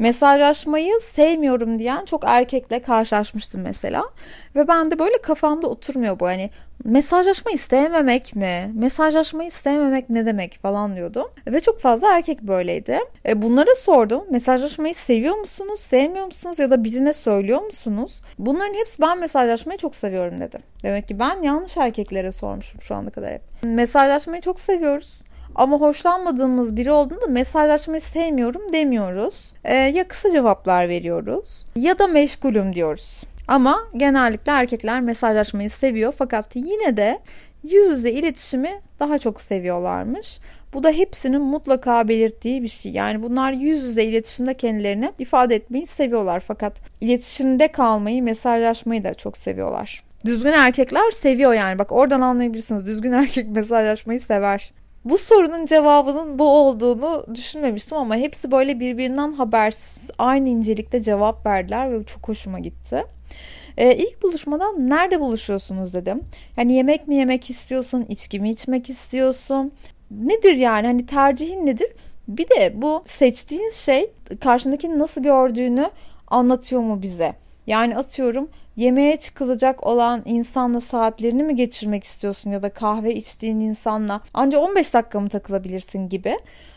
Mesajlaşmayı 0.00 0.92
sevmiyorum 1.00 1.78
diyen 1.78 2.04
çok 2.04 2.22
erkekle 2.26 2.82
karşılaşmıştım 2.82 3.60
mesela. 3.60 4.04
Ve 4.56 4.68
ben 4.68 4.90
de 4.90 4.98
böyle 4.98 5.18
kafamda 5.22 5.66
oturmuyor 5.66 6.20
bu. 6.20 6.26
Hani 6.26 6.50
mesajlaşmayı 6.84 7.54
istememek 7.54 8.36
mi? 8.36 8.72
Mesajlaşmayı 8.74 9.48
istememek 9.48 10.10
ne 10.10 10.26
demek 10.26 10.58
falan 10.62 10.96
diyordum. 10.96 11.28
Ve 11.46 11.60
çok 11.60 11.80
fazla 11.80 12.14
erkek 12.14 12.42
böyleydi. 12.42 12.98
E, 13.28 13.42
bunlara 13.42 13.74
sordum. 13.74 14.24
Mesajlaşmayı 14.30 14.94
seviyor 14.94 15.36
musunuz? 15.36 15.80
Sevmiyor 15.80 16.26
musunuz? 16.26 16.58
Ya 16.58 16.70
da 16.70 16.84
birine 16.84 17.12
söylüyor 17.12 17.62
musunuz? 17.62 18.20
Bunların 18.38 18.74
hepsi 18.74 19.02
ben 19.02 19.18
mesajlaşmayı 19.18 19.78
çok 19.78 19.96
seviyorum 19.96 20.40
dedi. 20.40 20.58
Demek 20.82 21.08
ki 21.08 21.18
ben 21.18 21.42
yanlış 21.42 21.76
erkeklere 21.76 22.32
sormuşum 22.32 22.80
şu 22.80 22.94
ana 22.94 23.10
kadar 23.10 23.32
hep. 23.32 23.42
Mesajlaşmayı 23.62 24.42
çok 24.42 24.60
seviyoruz. 24.60 25.20
Ama 25.60 25.80
hoşlanmadığımız 25.80 26.76
biri 26.76 26.92
olduğunda 26.92 27.26
mesajlaşmayı 27.26 28.00
sevmiyorum 28.00 28.72
demiyoruz. 28.72 29.52
Ee, 29.64 29.74
ya 29.74 30.08
kısa 30.08 30.30
cevaplar 30.30 30.88
veriyoruz 30.88 31.66
ya 31.76 31.98
da 31.98 32.06
meşgulüm 32.06 32.74
diyoruz. 32.74 33.22
Ama 33.48 33.78
genellikle 33.96 34.52
erkekler 34.52 35.00
mesajlaşmayı 35.00 35.70
seviyor 35.70 36.14
fakat 36.18 36.56
yine 36.56 36.96
de 36.96 37.18
yüz 37.62 37.90
yüze 37.90 38.10
iletişimi 38.10 38.70
daha 39.00 39.18
çok 39.18 39.40
seviyorlarmış. 39.40 40.38
Bu 40.74 40.82
da 40.82 40.90
hepsinin 40.90 41.42
mutlaka 41.42 42.08
belirttiği 42.08 42.62
bir 42.62 42.68
şey. 42.68 42.92
Yani 42.92 43.22
bunlar 43.22 43.52
yüz 43.52 43.84
yüze 43.84 44.04
iletişimde 44.04 44.54
kendilerini 44.54 45.12
ifade 45.18 45.54
etmeyi 45.54 45.86
seviyorlar 45.86 46.40
fakat 46.40 46.80
iletişimde 47.00 47.68
kalmayı, 47.68 48.22
mesajlaşmayı 48.22 49.04
da 49.04 49.14
çok 49.14 49.36
seviyorlar. 49.36 50.04
Düzgün 50.24 50.52
erkekler 50.52 51.10
seviyor 51.10 51.52
yani. 51.52 51.78
Bak 51.78 51.92
oradan 51.92 52.20
anlayabilirsiniz. 52.20 52.86
Düzgün 52.86 53.12
erkek 53.12 53.48
mesajlaşmayı 53.56 54.20
sever. 54.20 54.72
Bu 55.04 55.18
sorunun 55.18 55.66
cevabının 55.66 56.38
bu 56.38 56.48
olduğunu 56.48 57.24
düşünmemiştim 57.34 57.98
ama 57.98 58.16
hepsi 58.16 58.50
böyle 58.50 58.80
birbirinden 58.80 59.32
habersiz 59.32 60.10
aynı 60.18 60.48
incelikte 60.48 61.02
cevap 61.02 61.46
verdiler 61.46 61.92
ve 61.92 62.04
çok 62.04 62.28
hoşuma 62.28 62.58
gitti. 62.58 63.04
Ee, 63.76 63.96
ilk 63.96 64.22
buluşmadan 64.22 64.90
nerede 64.90 65.20
buluşuyorsunuz 65.20 65.94
dedim. 65.94 66.20
Yani 66.56 66.72
yemek 66.72 67.08
mi 67.08 67.16
yemek 67.16 67.50
istiyorsun, 67.50 68.06
içki 68.08 68.40
mi 68.40 68.50
içmek 68.50 68.90
istiyorsun? 68.90 69.72
Nedir 70.10 70.54
yani 70.54 70.86
hani 70.86 71.06
tercihin 71.06 71.66
nedir? 71.66 71.88
Bir 72.28 72.48
de 72.48 72.82
bu 72.82 73.02
seçtiğin 73.04 73.70
şey 73.70 74.10
karşındakini 74.40 74.98
nasıl 74.98 75.22
gördüğünü 75.22 75.90
anlatıyor 76.28 76.82
mu 76.82 77.02
bize? 77.02 77.32
Yani 77.66 77.96
atıyorum 77.96 78.48
yemeğe 78.76 79.16
çıkılacak 79.16 79.86
olan 79.86 80.22
insanla 80.24 80.80
saatlerini 80.80 81.42
mi 81.42 81.56
geçirmek 81.56 82.04
istiyorsun 82.04 82.50
ya 82.50 82.62
da 82.62 82.70
kahve 82.70 83.14
içtiğin 83.14 83.60
insanla 83.60 84.20
ancak 84.34 84.62
15 84.62 84.94
dakika 84.94 85.20
mı 85.20 85.28
takılabilirsin 85.28 86.08
gibi. 86.08 86.36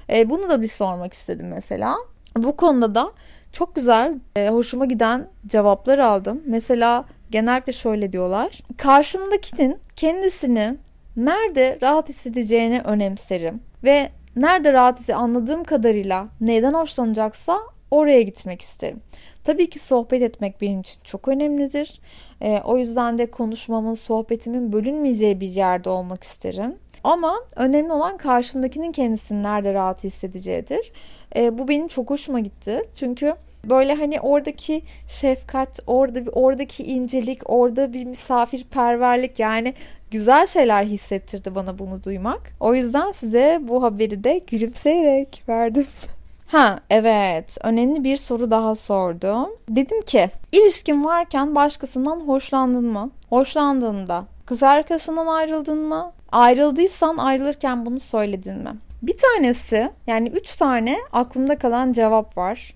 E, 0.09 0.29
bunu 0.29 0.49
da 0.49 0.61
bir 0.61 0.67
sormak 0.67 1.13
istedim 1.13 1.47
mesela. 1.47 1.95
Bu 2.37 2.57
konuda 2.57 2.95
da 2.95 3.11
çok 3.51 3.75
güzel, 3.75 4.15
e, 4.35 4.49
hoşuma 4.49 4.85
giden 4.85 5.27
cevaplar 5.47 5.99
aldım. 5.99 6.41
Mesela 6.45 7.05
genellikle 7.31 7.73
şöyle 7.73 8.11
diyorlar. 8.11 8.59
Karşımdakinin 8.77 9.77
kendisini 9.95 10.77
nerede 11.17 11.79
rahat 11.81 12.09
hissedeceğini 12.09 12.81
önemserim 12.81 13.61
ve 13.83 14.09
nerede 14.35 14.73
rahat 14.73 14.99
hisse 14.99 15.15
anladığım 15.15 15.63
kadarıyla 15.63 16.27
neyden 16.41 16.73
hoşlanacaksa 16.73 17.59
oraya 17.91 18.21
gitmek 18.21 18.61
isterim. 18.61 19.01
Tabii 19.43 19.69
ki 19.69 19.79
sohbet 19.79 20.21
etmek 20.21 20.61
benim 20.61 20.79
için 20.79 20.99
çok 21.03 21.27
önemlidir. 21.27 22.01
E, 22.41 22.61
o 22.65 22.77
yüzden 22.77 23.17
de 23.17 23.31
konuşmamın, 23.31 23.93
sohbetimin 23.93 24.73
bölünmeyeceği 24.73 25.41
bir 25.41 25.47
yerde 25.47 25.89
olmak 25.89 26.23
isterim. 26.23 26.75
Ama 27.03 27.35
önemli 27.55 27.91
olan 27.91 28.17
karşımdakinin 28.17 28.91
kendisini 28.91 29.43
nerede 29.43 29.73
rahat 29.73 30.03
hissedeceğidir. 30.03 30.91
E, 31.35 31.57
bu 31.57 31.67
benim 31.67 31.87
çok 31.87 32.09
hoşuma 32.09 32.39
gitti. 32.39 32.81
Çünkü 32.95 33.35
böyle 33.69 33.93
hani 33.93 34.21
oradaki 34.21 34.81
şefkat, 35.07 35.79
orada 35.87 36.31
oradaki 36.31 36.83
incelik, 36.83 37.49
orada 37.49 37.93
bir 37.93 38.05
misafirperverlik 38.05 39.39
yani 39.39 39.73
güzel 40.11 40.47
şeyler 40.47 40.85
hissettirdi 40.85 41.55
bana 41.55 41.79
bunu 41.79 42.03
duymak. 42.03 42.41
O 42.59 42.75
yüzden 42.75 43.11
size 43.11 43.59
bu 43.61 43.83
haberi 43.83 44.23
de 44.23 44.41
gülümseyerek 44.47 45.43
verdim. 45.49 45.87
Ha 46.53 46.79
evet 46.89 47.57
önemli 47.63 48.03
bir 48.03 48.17
soru 48.17 48.51
daha 48.51 48.75
sordum. 48.75 49.49
Dedim 49.69 50.01
ki 50.01 50.29
ilişkin 50.51 51.05
varken 51.05 51.55
başkasından 51.55 52.19
hoşlandın 52.19 52.85
mı? 52.85 53.11
Hoşlandığında 53.29 54.25
kız 54.45 54.63
arkadaşından 54.63 55.27
ayrıldın 55.27 55.79
mı? 55.79 56.11
Ayrıldıysan 56.31 57.17
ayrılırken 57.17 57.85
bunu 57.85 57.99
söyledin 57.99 58.57
mi? 58.57 58.69
Bir 59.01 59.17
tanesi 59.17 59.91
yani 60.07 60.29
üç 60.29 60.55
tane 60.55 60.97
aklımda 61.11 61.57
kalan 61.57 61.91
cevap 61.91 62.37
var. 62.37 62.73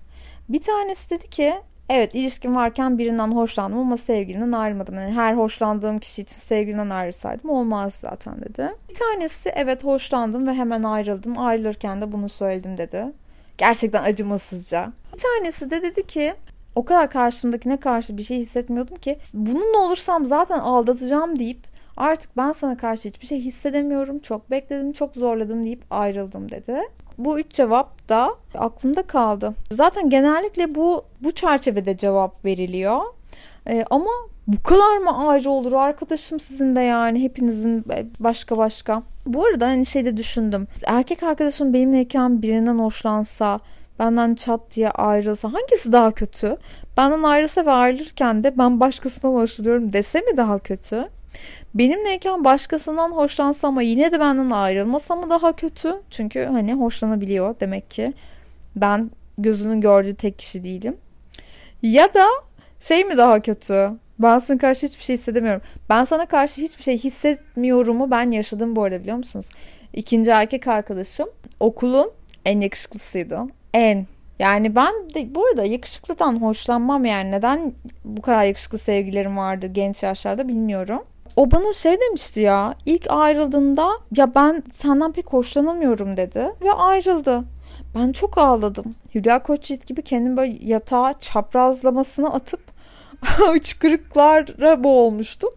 Bir 0.48 0.62
tanesi 0.62 1.10
dedi 1.10 1.30
ki 1.30 1.54
evet 1.88 2.14
ilişkin 2.14 2.54
varken 2.54 2.98
birinden 2.98 3.32
hoşlandım 3.32 3.78
ama 3.78 3.96
sevgilimden 3.96 4.52
ayrılmadım. 4.52 4.94
Yani 4.94 5.12
her 5.12 5.34
hoşlandığım 5.34 5.98
kişi 5.98 6.22
için 6.22 6.40
sevgilimden 6.40 6.90
ayrılsaydım 6.90 7.50
olmaz 7.50 7.94
zaten 7.94 8.40
dedi. 8.40 8.68
Bir 8.90 8.94
tanesi 8.94 9.52
evet 9.54 9.84
hoşlandım 9.84 10.46
ve 10.46 10.54
hemen 10.54 10.82
ayrıldım. 10.82 11.38
Ayrılırken 11.38 12.00
de 12.00 12.12
bunu 12.12 12.28
söyledim 12.28 12.78
dedi. 12.78 13.06
Gerçekten 13.58 14.02
acımasızca. 14.02 14.92
Bir 15.14 15.18
tanesi 15.18 15.70
de 15.70 15.82
dedi 15.82 16.06
ki 16.06 16.34
o 16.74 16.84
kadar 16.84 17.10
karşımdakine 17.10 17.76
karşı 17.76 18.18
bir 18.18 18.24
şey 18.24 18.38
hissetmiyordum 18.38 18.96
ki 18.96 19.18
bununla 19.34 19.78
olursam 19.78 20.26
zaten 20.26 20.58
aldatacağım 20.58 21.38
deyip 21.38 21.60
artık 21.96 22.36
ben 22.36 22.52
sana 22.52 22.76
karşı 22.76 23.08
hiçbir 23.08 23.26
şey 23.26 23.40
hissedemiyorum. 23.40 24.18
Çok 24.18 24.50
bekledim, 24.50 24.92
çok 24.92 25.14
zorladım 25.14 25.64
deyip 25.64 25.84
ayrıldım 25.90 26.50
dedi. 26.50 26.80
Bu 27.18 27.40
üç 27.40 27.52
cevap 27.52 28.08
da 28.08 28.34
aklımda 28.54 29.02
kaldı. 29.02 29.54
Zaten 29.72 30.10
genellikle 30.10 30.74
bu 30.74 31.04
bu 31.20 31.32
çerçevede 31.32 31.96
cevap 31.96 32.44
veriliyor. 32.44 33.00
Ee, 33.68 33.84
ama 33.90 34.10
bu 34.46 34.62
kadar 34.62 34.96
mı 34.96 35.28
ayrı 35.28 35.50
olur 35.50 35.72
arkadaşım 35.72 36.40
sizin 36.40 36.76
de 36.76 36.80
yani 36.80 37.22
hepinizin 37.22 37.84
başka 38.20 38.58
başka. 38.58 39.02
Bu 39.28 39.44
arada 39.44 39.66
hani 39.66 39.86
şeyde 39.86 40.16
düşündüm. 40.16 40.68
Erkek 40.86 41.22
arkadaşım 41.22 41.72
benimleyken 41.72 42.42
birinden 42.42 42.78
hoşlansa 42.78 43.60
benden 43.98 44.34
çat 44.34 44.60
diye 44.76 44.90
ayrılsa 44.90 45.52
hangisi 45.52 45.92
daha 45.92 46.10
kötü? 46.10 46.56
Benden 46.96 47.22
ayrılsa 47.22 47.66
ve 47.66 47.70
ayrılırken 47.70 48.44
de 48.44 48.58
ben 48.58 48.80
başkasından 48.80 49.32
hoşlanıyorum 49.32 49.92
dese 49.92 50.20
mi 50.20 50.36
daha 50.36 50.58
kötü? 50.58 51.08
Benimleyken 51.74 52.44
başkasından 52.44 53.10
hoşlansa 53.10 53.68
ama 53.68 53.82
yine 53.82 54.12
de 54.12 54.20
benden 54.20 54.50
ayrılmasa 54.50 55.16
mı 55.16 55.30
daha 55.30 55.56
kötü? 55.56 55.94
Çünkü 56.10 56.44
hani 56.44 56.74
hoşlanabiliyor 56.74 57.60
demek 57.60 57.90
ki. 57.90 58.12
Ben 58.76 59.10
gözünün 59.38 59.80
gördüğü 59.80 60.14
tek 60.14 60.38
kişi 60.38 60.64
değilim. 60.64 60.96
Ya 61.82 62.14
da 62.14 62.24
şey 62.80 63.04
mi 63.04 63.16
daha 63.16 63.42
kötü? 63.42 63.90
Ben 64.18 64.38
sana 64.38 64.58
karşı 64.58 64.86
hiçbir 64.86 65.04
şey 65.04 65.14
hissedemiyorum. 65.14 65.62
Ben 65.88 66.04
sana 66.04 66.26
karşı 66.26 66.60
hiçbir 66.60 66.82
şey 66.82 66.98
hissetmiyorumu 66.98 68.10
ben 68.10 68.30
yaşadım 68.30 68.76
bu 68.76 68.84
arada 68.84 69.00
biliyor 69.00 69.16
musunuz? 69.16 69.48
İkinci 69.92 70.30
erkek 70.30 70.68
arkadaşım 70.68 71.28
okulun 71.60 72.10
en 72.44 72.60
yakışıklısıydı. 72.60 73.40
En. 73.74 74.06
Yani 74.38 74.74
ben 74.76 74.94
de 75.14 75.34
bu 75.34 75.46
arada 75.46 75.64
yakışıklıdan 75.64 76.42
hoşlanmam 76.42 77.04
yani. 77.04 77.30
Neden 77.30 77.72
bu 78.04 78.22
kadar 78.22 78.44
yakışıklı 78.44 78.78
sevgilerim 78.78 79.36
vardı 79.36 79.66
genç 79.66 80.02
yaşlarda 80.02 80.48
bilmiyorum. 80.48 81.04
O 81.36 81.50
bana 81.50 81.72
şey 81.72 82.00
demişti 82.00 82.40
ya 82.40 82.74
ilk 82.86 83.06
ayrıldığında 83.10 83.88
ya 84.16 84.34
ben 84.34 84.62
senden 84.72 85.12
pek 85.12 85.32
hoşlanamıyorum 85.32 86.16
dedi 86.16 86.50
ve 86.62 86.72
ayrıldı. 86.72 87.44
Ben 87.94 88.12
çok 88.12 88.38
ağladım. 88.38 88.84
Hülya 89.14 89.42
Koçyiğit 89.42 89.86
gibi 89.86 90.02
kendimi 90.02 90.36
böyle 90.36 90.58
yatağa 90.60 91.14
çaprazlamasına 91.20 92.28
atıp 92.28 92.60
kırıklara 93.80 94.84
boğulmuştum. 94.84 95.50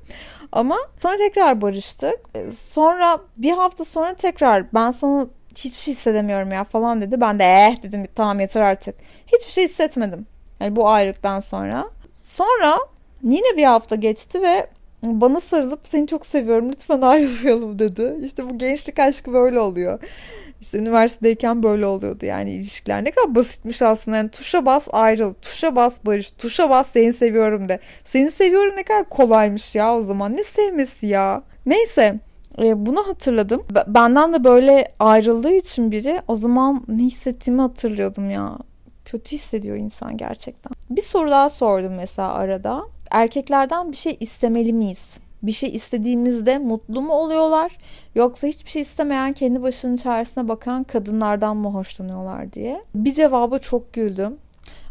Ama 0.51 0.77
sonra 1.01 1.17
tekrar 1.17 1.61
barıştık. 1.61 2.19
E, 2.35 2.51
sonra 2.51 3.19
bir 3.37 3.51
hafta 3.51 3.85
sonra 3.85 4.13
tekrar 4.13 4.73
ben 4.73 4.91
sana 4.91 5.27
hiçbir 5.55 5.81
şey 5.81 5.93
hissedemiyorum 5.93 6.51
ya 6.51 6.63
falan 6.63 7.01
dedi. 7.01 7.21
Ben 7.21 7.39
de 7.39 7.43
eh 7.43 7.83
dedim 7.83 8.05
tamam 8.15 8.39
yeter 8.39 8.61
artık. 8.61 8.95
Hiçbir 9.27 9.51
şey 9.51 9.63
hissetmedim. 9.63 10.25
Yani 10.59 10.75
bu 10.75 10.89
ayrılıktan 10.89 11.39
sonra. 11.39 11.85
Sonra 12.13 12.77
yine 13.23 13.57
bir 13.57 13.63
hafta 13.63 13.95
geçti 13.95 14.41
ve 14.41 14.67
bana 15.03 15.39
sarılıp 15.39 15.79
seni 15.83 16.07
çok 16.07 16.25
seviyorum 16.25 16.69
lütfen 16.69 17.01
ayrılalım 17.01 17.79
dedi. 17.79 18.15
İşte 18.25 18.49
bu 18.49 18.57
gençlik 18.57 18.99
aşkı 18.99 19.33
böyle 19.33 19.59
oluyor. 19.59 19.99
İşte 20.61 20.77
üniversitedeyken 20.77 21.63
böyle 21.63 21.85
oluyordu 21.85 22.25
yani 22.25 22.51
ilişkiler. 22.51 23.03
Ne 23.03 23.11
kadar 23.11 23.35
basitmiş 23.35 23.81
aslında. 23.81 24.17
Yani 24.17 24.29
tuşa 24.29 24.65
bas 24.65 24.87
ayrıl, 24.91 25.33
tuşa 25.33 25.75
bas 25.75 26.05
barış, 26.05 26.31
tuşa 26.31 26.69
bas 26.69 26.91
seni 26.91 27.13
seviyorum 27.13 27.69
de. 27.69 27.79
Seni 28.03 28.31
seviyorum 28.31 28.75
ne 28.75 28.83
kadar 28.83 29.09
kolaymış 29.09 29.75
ya 29.75 29.95
o 29.95 30.01
zaman. 30.01 30.35
Ne 30.35 30.43
sevmesi 30.43 31.07
ya. 31.07 31.43
Neyse 31.65 32.19
e, 32.61 32.85
bunu 32.85 33.07
hatırladım. 33.07 33.63
Benden 33.87 34.33
de 34.33 34.43
böyle 34.43 34.85
ayrıldığı 34.99 35.53
için 35.53 35.91
biri 35.91 36.21
o 36.27 36.35
zaman 36.35 36.83
ne 36.87 37.03
hissettiğimi 37.03 37.61
hatırlıyordum 37.61 38.31
ya. 38.31 38.57
Kötü 39.05 39.31
hissediyor 39.31 39.77
insan 39.77 40.17
gerçekten. 40.17 40.71
Bir 40.89 41.01
soru 41.01 41.31
daha 41.31 41.49
sordum 41.49 41.93
mesela 41.95 42.33
arada. 42.33 42.83
Erkeklerden 43.11 43.91
bir 43.91 43.97
şey 43.97 44.17
istemeli 44.19 44.73
miyiz? 44.73 45.19
Bir 45.43 45.51
şey 45.51 45.75
istediğimizde 45.75 46.57
mutlu 46.57 47.01
mu 47.01 47.13
oluyorlar 47.13 47.77
yoksa 48.15 48.47
hiçbir 48.47 48.69
şey 48.69 48.81
istemeyen 48.81 49.33
kendi 49.33 49.61
başının 49.61 49.95
çaresine 49.95 50.47
bakan 50.47 50.83
kadınlardan 50.83 51.57
mı 51.57 51.69
hoşlanıyorlar 51.69 52.53
diye. 52.53 52.83
Bir 52.95 53.13
cevaba 53.13 53.59
çok 53.59 53.93
güldüm. 53.93 54.37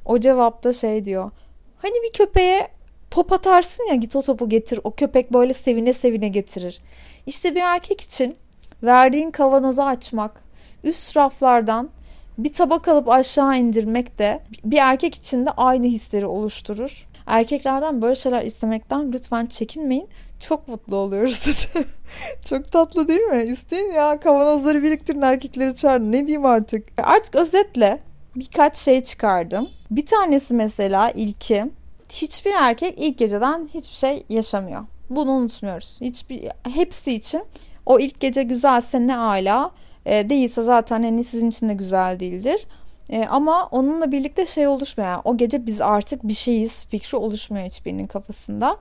O 0.04 0.18
cevapta 0.18 0.72
şey 0.72 1.04
diyor. 1.04 1.30
Hani 1.78 1.94
bir 2.04 2.12
köpeğe 2.12 2.68
top 3.10 3.32
atarsın 3.32 3.84
ya 3.88 3.94
git 3.94 4.16
o 4.16 4.22
topu 4.22 4.48
getir. 4.48 4.80
O 4.84 4.94
köpek 4.94 5.32
böyle 5.32 5.54
sevine 5.54 5.92
sevine 5.92 6.28
getirir. 6.28 6.80
İşte 7.26 7.54
bir 7.54 7.60
erkek 7.60 8.00
için 8.00 8.36
verdiğin 8.82 9.30
kavanozu 9.30 9.82
açmak, 9.82 10.44
üst 10.84 11.16
raflardan 11.16 11.90
bir 12.38 12.52
tabak 12.52 12.88
alıp 12.88 13.08
aşağı 13.08 13.58
indirmek 13.58 14.18
de 14.18 14.40
bir 14.64 14.76
erkek 14.76 15.14
için 15.14 15.46
de 15.46 15.50
aynı 15.50 15.86
hisleri 15.86 16.26
oluşturur. 16.26 17.06
Erkeklerden 17.26 18.02
böyle 18.02 18.14
şeyler 18.14 18.42
istemekten 18.42 19.12
lütfen 19.12 19.46
çekinmeyin. 19.46 20.08
Çok 20.40 20.68
mutlu 20.68 20.96
oluyoruz. 20.96 21.66
Çok 22.48 22.72
tatlı 22.72 23.08
değil 23.08 23.20
mi? 23.20 23.42
İsteyin 23.42 23.92
ya 23.92 24.20
kavanozları 24.20 24.82
biriktirin 24.82 25.22
erkekleri 25.22 25.76
çağırın. 25.76 26.12
Ne 26.12 26.26
diyeyim 26.26 26.46
artık? 26.46 26.88
Artık 27.02 27.34
özetle 27.34 28.02
birkaç 28.36 28.76
şey 28.76 29.02
çıkardım. 29.02 29.68
Bir 29.90 30.06
tanesi 30.06 30.54
mesela 30.54 31.10
ilki 31.10 31.64
hiçbir 32.12 32.52
erkek 32.52 32.94
ilk 32.98 33.18
geceden 33.18 33.68
hiçbir 33.74 33.96
şey 33.96 34.24
yaşamıyor. 34.28 34.84
Bunu 35.10 35.30
unutmuyoruz. 35.30 35.98
Hiçbir 36.00 36.48
hepsi 36.74 37.12
için 37.12 37.42
o 37.86 37.98
ilk 37.98 38.20
gece 38.20 38.42
güzelse 38.42 39.06
ne 39.06 39.16
ala 39.16 39.70
e, 40.06 40.30
değilse 40.30 40.62
zaten 40.62 41.02
hani 41.02 41.24
sizin 41.24 41.50
için 41.50 41.68
de 41.68 41.74
güzel 41.74 42.20
değildir. 42.20 42.66
E, 43.10 43.26
ama 43.26 43.66
onunla 43.66 44.12
birlikte 44.12 44.46
şey 44.46 44.66
oluşmuyor. 44.66 45.10
Yani 45.10 45.20
o 45.24 45.36
gece 45.36 45.66
biz 45.66 45.80
artık 45.80 46.22
bir 46.22 46.34
şeyiz 46.34 46.86
fikri 46.86 47.18
oluşmuyor 47.18 47.66
hiçbirinin 47.66 48.06
kafasında. 48.06 48.76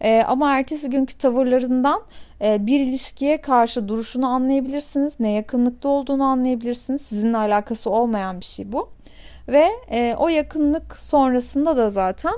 E, 0.00 0.22
ama 0.22 0.58
ertesi 0.58 0.90
günkü 0.90 1.18
tavırlarından 1.18 2.02
e, 2.44 2.66
bir 2.66 2.80
ilişkiye 2.80 3.40
karşı 3.40 3.88
duruşunu 3.88 4.26
anlayabilirsiniz. 4.26 5.20
Ne 5.20 5.32
yakınlıkta 5.32 5.88
olduğunu 5.88 6.24
anlayabilirsiniz. 6.24 7.00
Sizinle 7.00 7.36
alakası 7.36 7.90
olmayan 7.90 8.40
bir 8.40 8.44
şey 8.44 8.72
bu. 8.72 8.88
Ve 9.48 9.66
e, 9.90 10.14
o 10.18 10.28
yakınlık 10.28 10.96
sonrasında 10.96 11.76
da 11.76 11.90
zaten 11.90 12.32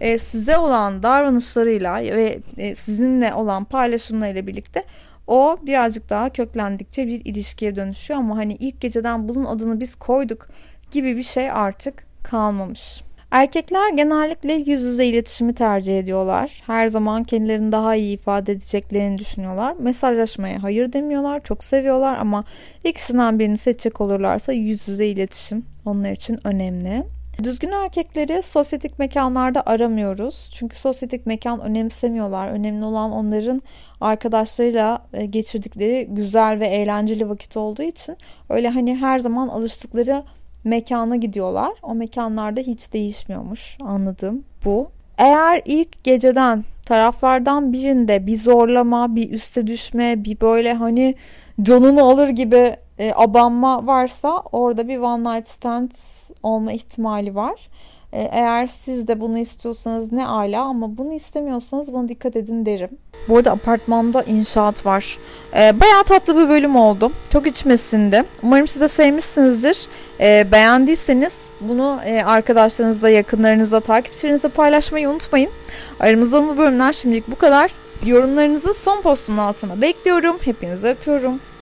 e, 0.00 0.18
size 0.18 0.58
olan 0.58 1.02
davranışlarıyla 1.02 2.02
ve 2.02 2.38
e, 2.56 2.74
sizinle 2.74 3.34
olan 3.34 3.64
paylaşımlarıyla 3.64 4.46
birlikte 4.46 4.84
o 5.26 5.58
birazcık 5.62 6.10
daha 6.10 6.30
köklendikçe 6.30 7.06
bir 7.06 7.24
ilişkiye 7.24 7.76
dönüşüyor 7.76 8.20
ama 8.20 8.36
hani 8.36 8.54
ilk 8.54 8.80
geceden 8.80 9.28
bunun 9.28 9.44
adını 9.44 9.80
biz 9.80 9.94
koyduk 9.94 10.48
gibi 10.90 11.16
bir 11.16 11.22
şey 11.22 11.50
artık 11.50 12.06
kalmamış. 12.22 13.02
Erkekler 13.30 13.92
genellikle 13.92 14.52
yüz 14.52 14.82
yüze 14.82 15.06
iletişimi 15.06 15.54
tercih 15.54 15.98
ediyorlar. 15.98 16.62
Her 16.66 16.88
zaman 16.88 17.24
kendilerini 17.24 17.72
daha 17.72 17.94
iyi 17.94 18.14
ifade 18.14 18.52
edeceklerini 18.52 19.18
düşünüyorlar. 19.18 19.74
Mesajlaşmaya 19.78 20.62
hayır 20.62 20.92
demiyorlar, 20.92 21.40
çok 21.40 21.64
seviyorlar 21.64 22.16
ama 22.16 22.44
ikisinden 22.84 23.38
birini 23.38 23.56
seçecek 23.56 24.00
olurlarsa 24.00 24.52
yüz 24.52 24.88
yüze 24.88 25.06
iletişim 25.06 25.64
onlar 25.84 26.12
için 26.12 26.38
önemli. 26.44 27.04
Düzgün 27.42 27.72
erkekleri 27.72 28.42
sosyetik 28.42 28.98
mekanlarda 28.98 29.62
aramıyoruz. 29.66 30.50
Çünkü 30.54 30.76
sosyetik 30.76 31.26
mekan 31.26 31.60
önemsemiyorlar. 31.60 32.48
Önemli 32.48 32.84
olan 32.84 33.12
onların 33.12 33.62
arkadaşlarıyla 34.00 35.02
e, 35.12 35.26
geçirdikleri 35.26 36.08
güzel 36.10 36.60
ve 36.60 36.66
eğlenceli 36.66 37.28
vakit 37.28 37.56
olduğu 37.56 37.82
için 37.82 38.16
öyle 38.48 38.68
hani 38.68 38.96
her 38.96 39.18
zaman 39.18 39.48
alıştıkları 39.48 40.22
mekana 40.64 41.16
gidiyorlar. 41.16 41.72
O 41.82 41.94
mekanlarda 41.94 42.60
hiç 42.60 42.92
değişmiyormuş 42.92 43.78
anladım 43.80 44.44
bu. 44.64 44.90
Eğer 45.18 45.62
ilk 45.64 46.04
geceden 46.04 46.64
taraflardan 46.86 47.72
birinde 47.72 48.26
bir 48.26 48.38
zorlama, 48.38 49.16
bir 49.16 49.30
üste 49.30 49.66
düşme, 49.66 50.24
bir 50.24 50.40
böyle 50.40 50.74
hani 50.74 51.14
canını 51.62 52.02
alır 52.02 52.28
gibi 52.28 52.76
e, 52.98 53.12
abanma 53.14 53.86
varsa 53.86 54.38
orada 54.52 54.88
bir 54.88 54.98
one 54.98 55.36
night 55.36 55.48
stand 55.48 55.90
olma 56.42 56.72
ihtimali 56.72 57.34
var. 57.34 57.68
E, 58.12 58.22
eğer 58.22 58.66
siz 58.66 59.08
de 59.08 59.20
bunu 59.20 59.38
istiyorsanız 59.38 60.12
ne 60.12 60.26
ala 60.26 60.62
ama 60.62 60.98
bunu 60.98 61.12
istemiyorsanız 61.12 61.92
buna 61.92 62.08
dikkat 62.08 62.36
edin 62.36 62.66
derim. 62.66 62.90
Bu 63.28 63.36
arada 63.36 63.50
apartmanda 63.50 64.22
inşaat 64.22 64.86
var. 64.86 65.18
E, 65.56 65.80
bayağı 65.80 66.04
tatlı 66.04 66.36
bir 66.36 66.48
bölüm 66.48 66.76
oldu. 66.76 67.12
Çok 67.30 67.46
içmesinde. 67.46 68.24
Umarım 68.42 68.66
siz 68.66 68.82
de 68.82 68.88
sevmişsinizdir. 68.88 69.88
E, 70.20 70.52
beğendiyseniz 70.52 71.46
bunu 71.60 72.00
e, 72.04 72.22
arkadaşlarınızla, 72.22 73.08
yakınlarınızla, 73.08 73.80
takipçilerinizle 73.80 74.48
paylaşmayı 74.48 75.10
unutmayın. 75.10 75.50
Aramızda 76.00 76.48
bu 76.48 76.58
bölümler 76.58 76.92
şimdilik 76.92 77.30
bu 77.30 77.36
kadar. 77.36 77.70
Yorumlarınızı 78.06 78.74
son 78.74 79.02
postumun 79.02 79.38
altına 79.38 79.80
bekliyorum. 79.80 80.36
Hepinizi 80.40 80.88
öpüyorum. 80.88 81.40